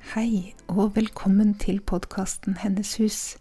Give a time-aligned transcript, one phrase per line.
[0.00, 3.36] Hei, og velkommen til podkasten Hennes hus.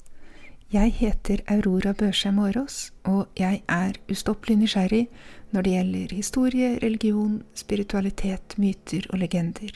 [0.70, 5.08] Jeg heter Aurora Børsheim Aaraas, og jeg er ustoppelig nysgjerrig
[5.56, 9.72] når det gjelder historie, religion, spiritualitet, myter og legender.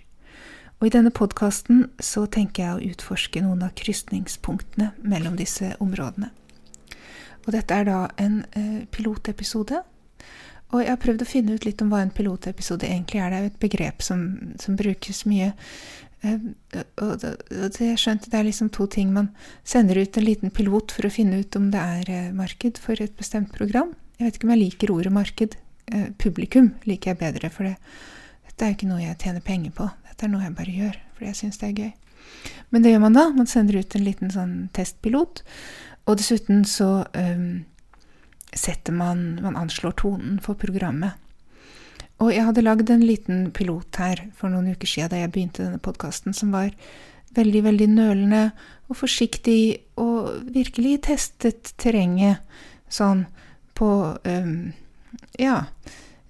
[0.79, 6.29] Og i denne podkasten så tenker jeg å utforske noen av krysningspunktene mellom disse områdene.
[7.47, 9.81] Og dette er da en eh, pilotepisode.
[10.73, 13.29] Og jeg har prøvd å finne ut litt om hva en pilotepisode egentlig er.
[13.29, 14.23] Det er jo et begrep som,
[14.61, 15.51] som brukes mye.
[16.23, 16.39] Eh,
[17.03, 19.11] og det, skjønte det er liksom to ting.
[19.15, 19.31] Man
[19.67, 22.99] sender ut en liten pilot for å finne ut om det er eh, marked for
[23.03, 23.93] et bestemt program.
[24.17, 25.57] Jeg vet ikke om jeg liker ordet marked.
[25.91, 27.75] Eh, publikum liker jeg bedre, for det,
[28.47, 29.89] dette er jo ikke noe jeg tjener penger på.
[30.07, 31.91] Dette er noe jeg bare gjør fordi jeg syns det er gøy.
[32.73, 33.27] Men det gjør man da.
[33.35, 35.43] Man sender ut en liten sånn testpilot.
[36.09, 37.63] Og dessuten så um,
[38.51, 41.19] setter man Man anslår tonen for programmet.
[42.23, 45.65] Og jeg hadde lagd en liten pilot her for noen uker siden da jeg begynte
[45.65, 46.71] denne podkasten, som var
[47.35, 48.43] veldig, veldig nølende
[48.87, 52.39] og forsiktig og virkelig testet terrenget
[52.93, 53.25] sånn
[53.75, 53.89] på
[54.23, 54.55] um,
[55.41, 55.65] Ja,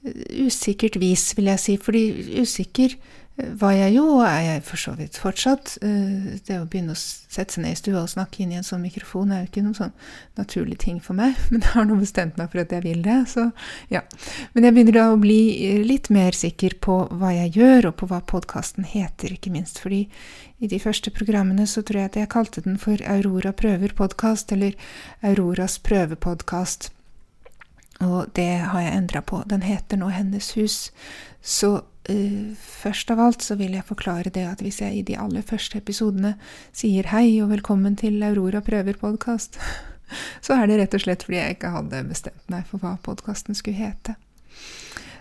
[0.03, 1.75] usikkert vis, vil jeg si.
[1.79, 2.03] Fordi
[2.41, 2.95] usikker
[3.33, 5.71] var jeg jo, og er jeg for så vidt fortsatt.
[5.81, 8.83] Det å begynne å sette seg ned i stua og snakke inn i en sånn
[8.83, 9.93] mikrofon er jo ikke noen sånn
[10.37, 13.17] naturlig ting for meg, men jeg har nå bestemt meg for at jeg vil det,
[13.31, 13.47] så
[13.89, 14.03] ja.
[14.53, 15.39] Men jeg begynner da å bli
[15.81, 19.81] litt mer sikker på hva jeg gjør, og på hva podkasten heter, ikke minst.
[19.81, 20.03] Fordi
[20.61, 24.53] i de første programmene så tror jeg at jeg kalte den for Aurora prøver podkast,
[24.53, 24.77] eller
[25.25, 26.91] Auroras prøvepodkast.
[28.03, 29.41] Og det har jeg endra på.
[29.49, 30.77] Den heter nå Hennes hus.
[31.41, 35.17] Så uh, først av alt så vil jeg forklare det at hvis jeg i de
[35.19, 36.35] aller første episodene
[36.75, 39.59] sier hei og velkommen til Aurora prøver podkast,
[40.45, 43.57] så er det rett og slett fordi jeg ikke hadde bestemt meg for hva podkasten
[43.57, 44.17] skulle hete.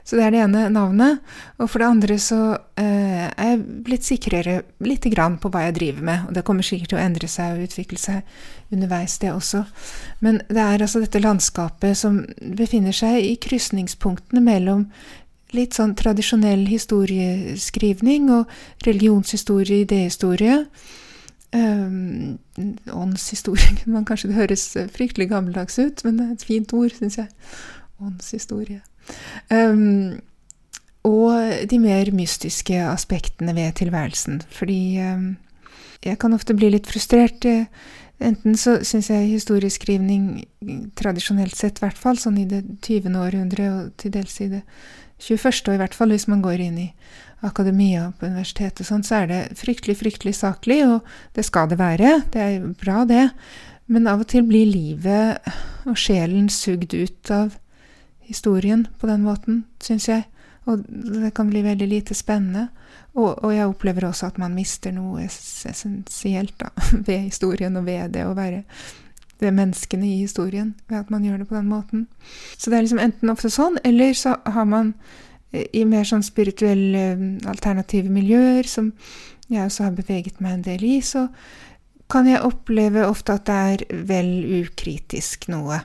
[0.04, 1.22] Så det er det ene navnet.
[1.62, 5.76] Og for det andre så uh, er jeg blitt sikrere lite grann på hva jeg
[5.78, 6.26] driver med.
[6.26, 9.62] Og det kommer sikkert til å endre seg og utvikle seg underveis, det også.
[10.24, 12.22] Men det er altså dette landskapet som
[12.58, 14.88] befinner seg i krysningspunktene mellom
[15.56, 18.50] litt sånn tradisjonell historieskrivning og
[18.86, 20.62] religionshistorie, idéhistorie.
[21.52, 22.38] Um,
[22.88, 24.62] åndshistorie kunne man kanskje Det høres
[24.94, 27.28] fryktelig gammeldags ut, men det er et fint ord, syns jeg.
[28.02, 28.80] Åndshistorie.
[29.52, 30.20] Um,
[31.04, 34.42] og de mer mystiske aspektene ved tilværelsen.
[34.54, 35.32] Fordi um,
[36.04, 37.44] jeg kan ofte bli litt frustrert.
[38.22, 40.44] Enten så syns jeg historieskrivning,
[40.98, 43.16] tradisjonelt sett i hvert fall, sånn i det 20.
[43.18, 44.62] århundre og til dels i det
[45.22, 46.88] 21., og i hvert fall hvis man går inn i
[47.46, 51.02] akademia på universitetet, sånn, så er det fryktelig, fryktelig saklig, og
[51.36, 52.14] det skal det være.
[52.34, 53.28] Det er bra, det.
[53.90, 55.42] Men av og til blir livet
[55.88, 57.56] og sjelen sugd ut av
[58.28, 60.26] historien på den måten, syns jeg.
[60.70, 62.68] Og det kan bli veldig lite spennende.
[63.14, 66.70] Og, og, jeg opplever også at man mister noe essensielt da,
[67.08, 68.62] ved historien og ved det å være
[69.42, 72.06] ved menneskene i historien, ved at man gjør det på den måten.
[72.54, 74.94] Så det er liksom enten ofte sånn, eller så har man
[75.52, 77.02] i mer sånn spirituelle,
[77.50, 78.92] alternative miljøer, som
[79.52, 81.26] jeg også har beveget meg en del i, så
[82.12, 84.30] kan jeg oppleve ofte at det er vel
[84.62, 85.80] ukritisk noe.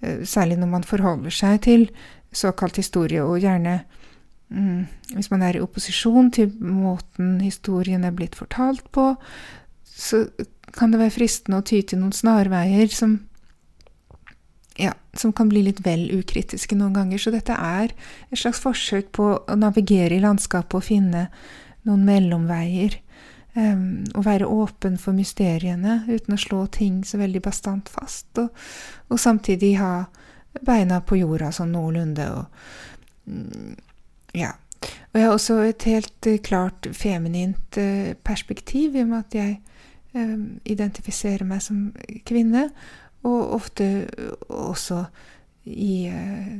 [0.00, 1.88] Særlig når man forholder seg til
[2.34, 3.82] såkalt historie, og gjerne
[4.52, 9.12] mm, hvis man er i opposisjon til måten historien er blitt fortalt på,
[9.88, 10.24] så
[10.72, 13.20] kan det være fristende å ty til noen snarveier som
[14.80, 17.20] ja, som kan bli litt vel ukritiske noen ganger.
[17.20, 17.92] Så dette er
[18.30, 21.26] et slags forsøk på å navigere i landskapet og finne
[21.88, 22.96] noen mellomveier.
[23.52, 28.30] Um, være åpen for mysteriene uten å slå ting så veldig bastant fast.
[28.40, 28.48] Og,
[29.12, 30.06] og samtidig ha
[30.64, 32.30] beina på jorda sånn noenlunde.
[32.32, 32.72] Og,
[33.28, 33.74] mm,
[34.36, 34.52] ja.
[35.12, 39.38] og jeg har også et helt uh, klart feminint uh, perspektiv, i og med at
[39.38, 39.60] jeg
[40.14, 41.90] um, identifiserer meg som
[42.28, 42.68] kvinne,
[43.22, 43.88] og ofte
[44.48, 45.04] også
[45.70, 46.58] i uh,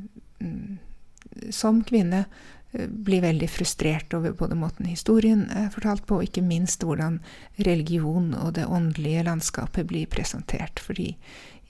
[1.50, 2.26] som kvinne
[2.72, 7.19] blir veldig frustrert over både måten historien er fortalt på, og ikke minst hvordan
[7.66, 10.80] religion og det åndelige landskapet blir presentert.
[10.80, 11.10] Fordi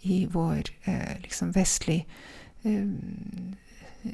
[0.02, 2.06] i vår eh, liksom vestlig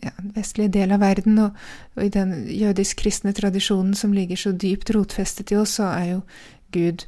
[0.02, 1.56] ja, vestlige del av verden, og,
[1.96, 6.23] og i den jødisk-kristne tradisjonen som ligger så dypt rotfestet i oss, så er jo
[6.75, 7.06] Gud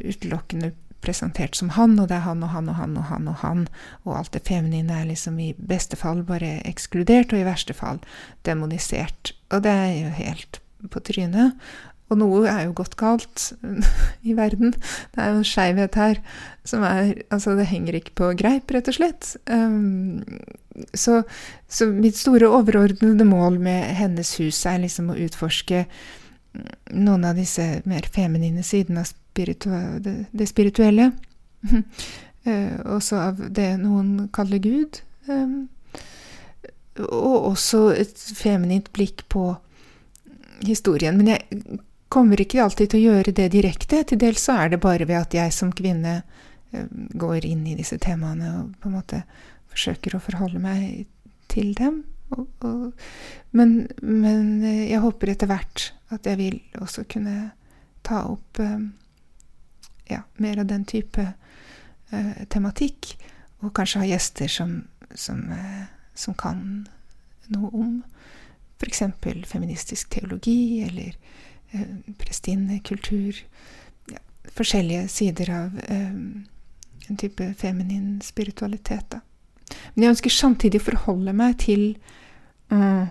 [0.00, 0.72] utelukkende
[1.04, 3.66] presentert som han, og det er han og han og han og han og han,
[4.04, 8.00] og alt det feminine er liksom i beste fall bare ekskludert, og i verste fall
[8.48, 9.34] demonisert.
[9.52, 10.60] Og det er jo helt
[10.90, 11.54] på trynet.
[12.06, 13.48] Og noe er jo gått galt
[14.28, 14.74] i verden.
[15.14, 16.20] Det er jo en skeivhet her
[16.66, 19.32] som er Altså, det henger ikke på greip, rett og slett.
[19.50, 20.22] Um,
[20.94, 21.22] så,
[21.68, 25.86] så, mitt store overordnede mål med Hennes hus er liksom å utforske
[26.96, 29.68] noen av disse mer feminine sidene av spiritu
[30.00, 31.10] det, det, spirituelle.
[31.72, 35.02] uh, også av det noen kaller Gud.
[35.26, 35.66] Um,
[36.96, 39.50] og også et feminint blikk på
[40.64, 41.18] historien.
[41.18, 41.64] Men jeg
[42.08, 44.02] kommer ikke alltid til å gjøre det direkte.
[44.06, 46.20] Til dels så er det bare ved at jeg som kvinne
[46.72, 46.86] eh,
[47.18, 49.22] går inn i disse temaene og på en måte
[49.72, 51.06] forsøker å forholde meg
[51.52, 52.04] til dem.
[52.34, 52.92] Og, og,
[53.56, 57.50] men, men, eh, jeg håper etter hvert at jeg vil også kunne
[58.06, 58.78] ta opp eh,
[60.06, 61.22] ja, mer av den type
[62.12, 63.16] uh, tematikk,
[63.64, 64.76] og kanskje ha gjester som,
[65.18, 66.60] som, uh, som kan
[67.50, 67.96] noe om
[68.78, 69.02] f.eks.
[69.48, 71.16] feministisk teologi, eller
[72.20, 73.42] prestinnekultur
[74.12, 74.20] ja,
[74.56, 76.46] Forskjellige sider av um,
[77.06, 79.06] en type feminin spiritualitet.
[79.12, 79.20] Da.
[79.94, 81.86] Men jeg ønsker samtidig å forholde meg til
[82.72, 83.06] um,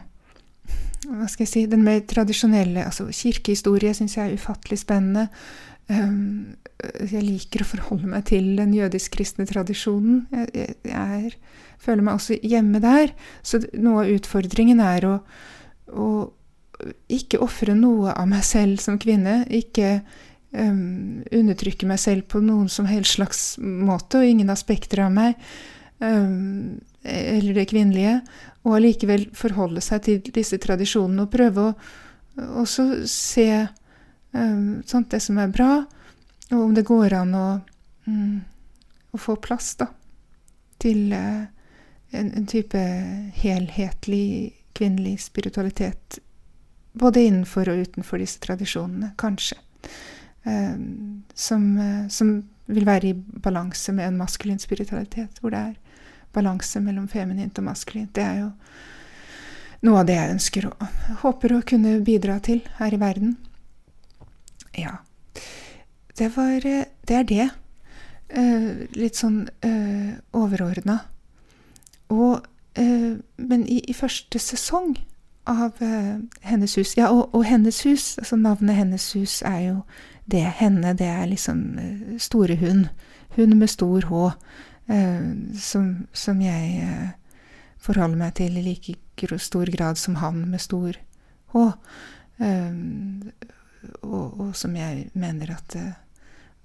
[1.05, 5.27] hva skal jeg si, den mer tradisjonelle altså Kirkehistorie syns jeg er ufattelig spennende.
[5.85, 6.55] Um,
[7.05, 10.23] jeg liker å forholde meg til den jødisk-kristne tradisjonen.
[10.33, 11.35] Jeg, jeg, jeg er,
[11.81, 13.13] føler meg også hjemme der.
[13.45, 15.15] Så noe av utfordringen er å,
[15.93, 16.09] å
[17.11, 19.43] ikke ofre noe av meg selv som kvinne.
[19.53, 19.99] Ikke
[20.51, 25.39] um, undertrykke meg selv på noen som helst slags måte, og ingen aspekter av meg.
[25.99, 28.19] Um, eller det kvinnelige.
[28.65, 31.75] Og allikevel forholde seg til disse tradisjonene og prøve å
[32.63, 33.47] også se
[34.35, 35.85] um, sånt det som er bra,
[36.51, 37.47] og om det går an å,
[38.09, 38.41] um,
[39.15, 39.87] å få plass da,
[40.81, 41.45] til uh,
[42.11, 42.81] en, en type
[43.39, 46.19] helhetlig kvinnelig spiritualitet
[46.95, 49.57] både innenfor og utenfor disse tradisjonene, kanskje.
[50.45, 50.75] Eh,
[51.33, 55.73] som, eh, som, vil være i balanse med en maskulin spiritualitet, hvor det er
[56.33, 58.09] balanse mellom feminint og maskulint.
[58.15, 58.47] Det er jo
[59.85, 60.85] noe av det jeg ønsker og
[61.21, 63.35] håper å kunne bidra til her i verden.
[64.73, 64.95] Ja.
[66.17, 67.49] Det var eh, Det er det.
[68.97, 71.05] litt sånn uh, overordna.
[72.09, 72.41] Og
[73.37, 74.97] Men i, i første sesong
[75.45, 76.95] av uh, Hennes hus.
[76.97, 79.75] Ja, og, og, Hennes hus, altså navnet Hennes hus er jo
[80.25, 80.43] det.
[80.59, 82.87] Henne, det er liksom uh, store hund.
[83.35, 84.29] Hund med stor H.
[84.89, 87.11] Uh, som, som, jeg
[87.81, 90.97] forholder meg til i like stor grad som han med stor
[91.53, 91.67] H.
[94.01, 95.75] Og, og, som jeg mener at,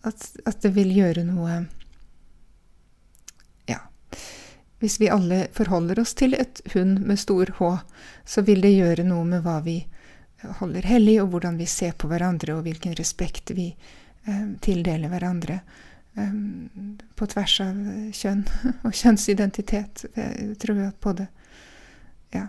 [0.09, 1.67] at, at det vil gjøre noe
[4.81, 7.71] hvis vi alle forholder oss til et hund med stor H,
[8.25, 9.83] så vil det gjøre noe med hva vi
[10.61, 13.69] holder hellig, og hvordan vi ser på hverandre, og hvilken respekt vi
[14.25, 15.59] eh, tildeler hverandre
[16.17, 16.39] eh,
[17.17, 17.83] på tvers av
[18.17, 18.47] kjønn
[18.87, 20.07] og kjønnsidentitet.
[20.17, 21.29] Jeg tror at både
[22.33, 22.47] ja,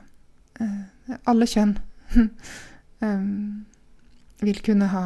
[0.59, 1.75] eh, alle kjønn
[3.03, 3.27] eh,
[4.41, 5.05] vil kunne ha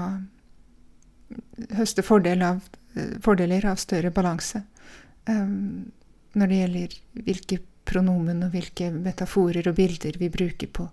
[1.75, 2.63] høste fordel av,
[2.94, 4.62] eh, fordeler av større balanse.
[6.36, 10.88] Når det gjelder hvilke pronomen og hvilke metaforer og bilder vi bruker på,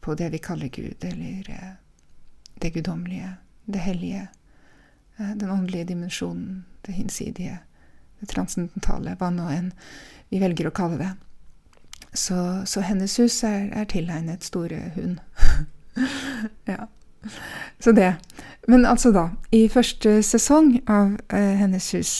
[0.00, 1.70] på det vi kaller Gud, eller eh,
[2.60, 4.26] det guddommelige, det hellige,
[5.18, 7.58] eh, den åndelige dimensjonen, det hinsidige,
[8.20, 9.72] det transcendentale, hva nå enn
[10.28, 11.10] vi velger å kalle det.
[12.12, 15.18] Så, så hennes hus er, er tilegnet store hund.
[16.72, 16.86] ja.
[17.78, 18.14] Så det.
[18.68, 19.28] Men altså, da.
[19.52, 22.12] I første sesong av eh, Hennes hus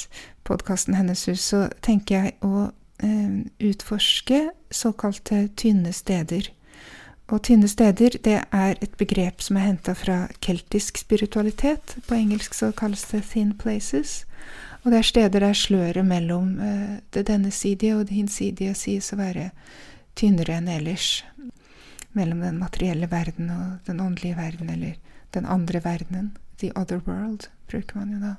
[0.48, 2.70] podkasten Hennes hus, så tenker jeg å
[3.04, 3.34] eh,
[3.68, 6.48] utforske såkalte tynne steder.
[7.28, 11.98] Og tynne steder det er et begrep som er henta fra keltisk spiritualitet.
[12.08, 14.22] På engelsk så kalles det thin places.
[14.82, 19.20] Og det er steder der sløret mellom eh, det dennesidige og det hinsidige sies å
[19.20, 19.50] være
[20.16, 21.22] tynnere enn ellers.
[22.16, 24.96] Mellom den materielle verden og den åndelige verden, eller
[25.36, 26.36] den andre verdenen.
[26.58, 28.36] The other world, bruker man jo da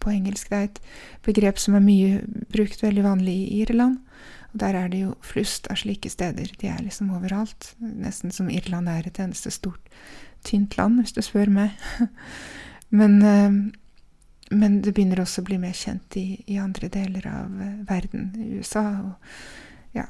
[0.00, 0.50] på engelsk.
[0.50, 0.80] Det er et
[1.26, 2.20] begrep som er mye
[2.52, 3.98] brukt, veldig vanlig i Irland.
[4.52, 6.52] Og der er det jo flust av slike steder.
[6.60, 7.74] De er liksom overalt.
[7.78, 9.92] Nesten som Irland er et eneste stort,
[10.44, 11.76] tynt land, hvis du spør meg.
[12.98, 13.58] men, eh,
[14.50, 18.30] men, det begynner også å bli mer kjent i, i andre deler av eh, verden.
[18.58, 19.32] USA og
[19.96, 20.06] ja,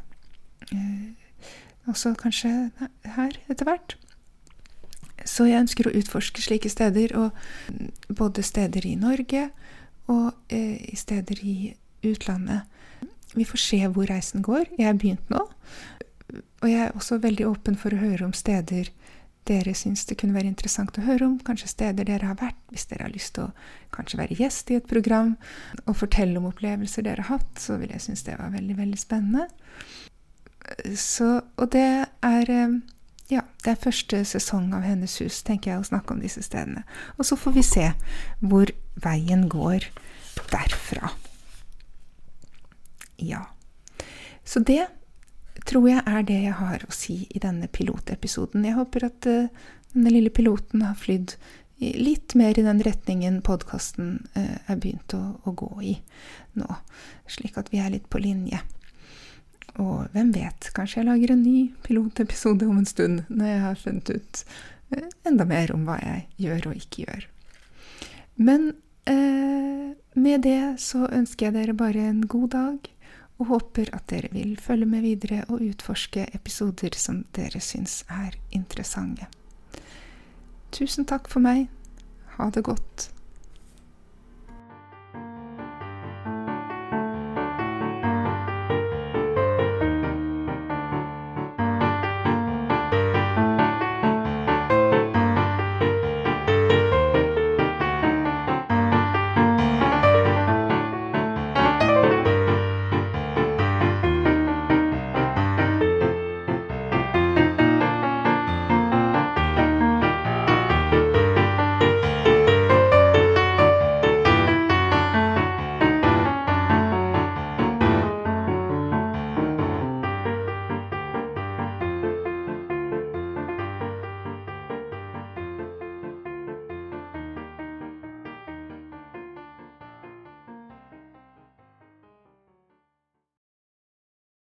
[1.88, 2.52] også kanskje
[3.16, 3.96] her etter hvert.
[5.26, 9.48] Så jeg ønsker å utforske slike steder, og både steder i Norge
[10.08, 11.56] og eh, steder i
[12.06, 12.66] utlandet.
[13.36, 14.70] Vi får se hvor reisen går.
[14.78, 15.44] Jeg har begynt nå.
[16.62, 18.90] Og jeg er også veldig åpen for å høre om steder
[19.48, 21.38] dere syns det kunne være interessant å høre om.
[21.44, 24.76] Kanskje steder dere har vært, hvis dere har lyst til å kanskje være gjest i
[24.76, 25.36] et program
[25.86, 29.00] og fortelle om opplevelser dere har hatt, så vil jeg synes det var veldig, veldig
[29.00, 29.48] spennende.
[31.00, 31.88] Så, og det
[32.28, 32.76] er eh,
[33.68, 36.86] det er første sesong av Hennes hus, tenker jeg, å snakke om disse stedene.
[37.20, 37.90] Og så får vi se
[38.40, 38.72] hvor
[39.04, 39.90] veien går
[40.48, 41.10] derfra.
[43.20, 43.42] Ja.
[44.48, 44.86] Så det
[45.68, 48.64] tror jeg er det jeg har å si i denne pilotepisoden.
[48.64, 51.36] Jeg håper at uh, denne lille piloten har flydd
[51.78, 55.98] litt mer i den retningen podkasten uh, er begynt å, å, gå i
[56.56, 56.80] nå,
[57.28, 58.64] slik at vi er litt på linje.
[59.78, 63.78] Og hvem vet, kanskje jeg lager en ny pilotepisode om en stund, når jeg har
[63.78, 64.44] funnet ut
[64.96, 67.26] eh, enda mer om hva jeg gjør og ikke gjør.
[68.42, 68.70] Men
[69.06, 72.94] eh, med det så ønsker jeg dere bare en god dag,
[73.38, 78.34] og håper at dere vil følge med videre og utforske episoder som dere syns er
[78.50, 79.28] interessante.
[80.74, 81.68] Tusen takk for meg.
[82.34, 83.08] Ha det godt.